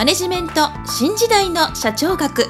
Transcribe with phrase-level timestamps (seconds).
[0.00, 2.46] マネジメント新時代の社長学。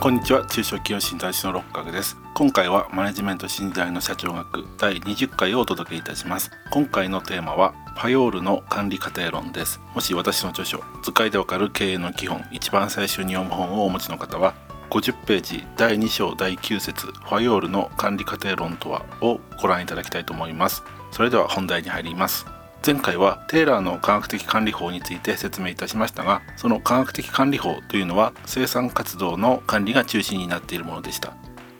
[0.00, 0.44] こんにちは。
[0.44, 2.16] 中小企業診断士の六角です。
[2.34, 6.50] 今回はマネジメント新時代の社長学第20回をお届けいたします。
[6.72, 9.80] 今回のテーマはパヨールの管理過程論です。
[9.94, 14.56] もし私の著書図解でわかる経営の基本一番最初に読む本をお持ちの方は
[14.90, 20.82] 50ページ第2章第9節ファヨールの管理過程論とはをご覧いただきたいと思います。
[21.12, 22.55] それでは本題に入ります。
[22.86, 31.34] 前回はテーラーの科学的管理法について説明いたしましたがその科学的管理法というのは生産活動の管理が中心になっているものでした。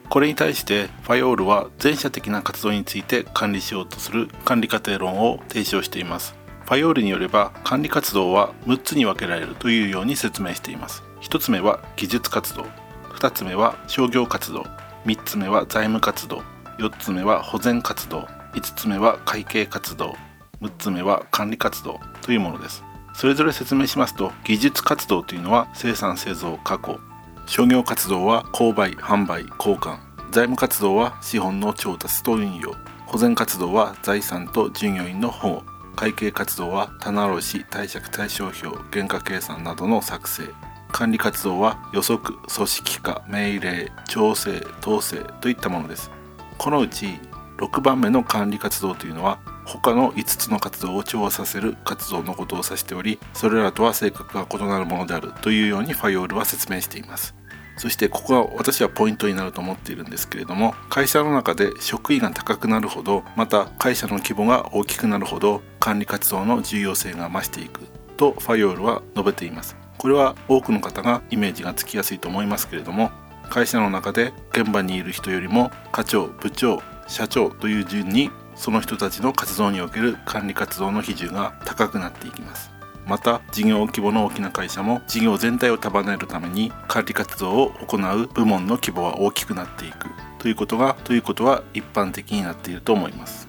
[0.09, 6.35] これに対してファヨールは全社的な活動について管理しようとする管理過程論を提唱しています。
[6.65, 11.03] ファヨールによれば管理活動は6つに分けられるというように説明しています。
[11.21, 12.65] 1つ目は技術活動。
[13.13, 14.65] 2つ目は商業活動。
[15.05, 16.41] 3つ目は財務活動。
[16.79, 18.27] 4つ目は保全活動。
[18.55, 20.17] 5つ目は会計活動。
[20.61, 22.83] 6つ目は管理活動というものです。
[23.13, 26.99] それぞれ説明しますと技術活動というのは生産製造加工。
[27.47, 29.97] 商業活動は購買販売交換。
[30.31, 32.73] 財務活動は資本の調達と運用。
[33.05, 35.63] 保全活動は財産と従業員の保護。
[35.95, 38.67] 会計活動は棚卸し貸借対照表。
[38.91, 40.43] 原価計算などの作成。
[40.91, 46.11] 管理活動は予測組織化命令調整統制といったものです。
[46.57, 47.19] このうち
[47.57, 57.35] 6番目の管理活動というのは他の5つの活動を調和させる活動のことを指しておりそれらとは性格が異なるものであるというようにファイオールは説明しています。
[57.77, 67.81] そしてここが私はポイントになると思っているんですけれども会社の中で職位が高くなるほどまた会社の規模が大きくなるほど管理活動の重要性が増していく
[68.17, 69.75] とファイオールは述べています。
[69.99, 73.11] これは多くの方がイメージがつきやすいと思いますけれども
[73.49, 82.71] 会社の中で現場にいる人よりも課長部長社長という順にその人たちの活動における管理活動の比重が高くなっていきます。
[83.05, 90.09] また事業規模の大きな会社も事業全体を束ねるために管理活動を行う部門の規模は大きくなっていく。
[90.39, 93.47] ということがということは一般的になっていると思います。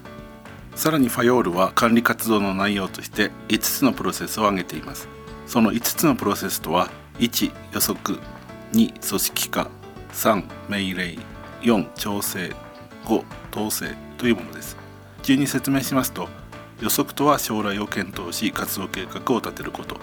[0.75, 5.09] さらにファヨールは管理活動の内容として5つのプロセスを挙げています。
[5.45, 8.17] その5つのプロセスとは1予測
[8.71, 9.69] 2組織化
[10.13, 11.17] 3命令
[11.61, 12.55] 4調整
[13.03, 14.78] 5統制というものです。
[15.23, 16.27] 順に説明しますと
[16.81, 19.97] 予測とは将来を検討し活動計画を立てること。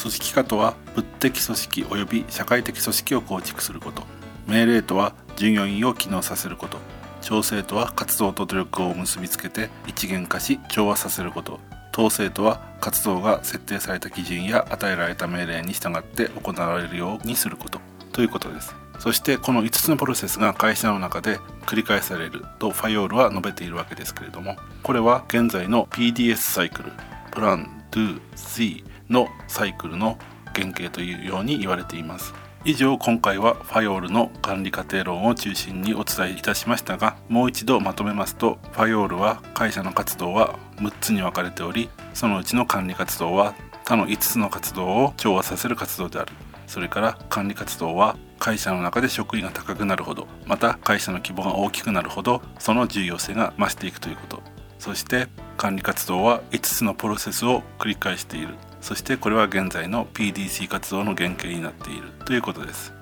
[0.00, 4.02] 組織化とは物的組織及び社会的組織を構築すること。
[4.46, 6.78] 命令とは従業員を機能させること。
[7.20, 11.60] 調整とは活動と努力を結びつけて一元化し調和させること。
[11.92, 17.80] 統制とは活動が設定された基準や与えられた命令に従って行われるようにすること。
[18.12, 18.74] ということです。
[18.98, 26.92] そしてこの5つのプロセスが会社の中で繰り返されるとファイオールは述べているわけですけれどもこれは現在の PDS サイクル
[27.30, 30.18] プラン Do See のサイクルの
[30.54, 32.34] 原型というように言われています。
[32.64, 43.54] 以上今回はファイオールの管理過程論を中心にお伝えいたしましたがもう一度まとめますとファイオールは会社の活動は6つに分かれておりそのうちの管理活動は
[43.84, 46.32] 他の5つの活動を調和させる活動である。
[46.68, 54.58] それから管理活動は会社の中で職位が高くなるほどまた会社の規模が大きくなるほどその重要性が増していくということ。
[54.78, 58.54] そして管理活動は5つのプロセスを繰り返している。
[58.80, 62.94] そしてこれは現在の PDC 活動の原型になっているということです。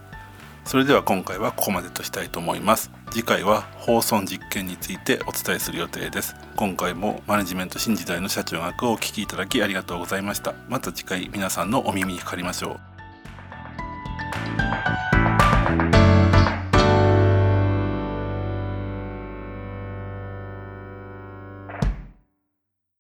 [0.64, 2.90] それでは今回はここまでとしたいと思います。
[3.10, 6.34] 次回は放送実験についてお伝えする予定です。
[6.56, 10.54] 今回もマネジメント新時代の社長学をお聞きいただきありがとうございました。
[10.68, 12.95] また次回皆さんのお耳にかかりましょう。